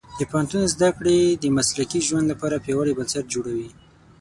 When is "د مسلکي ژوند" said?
1.43-2.25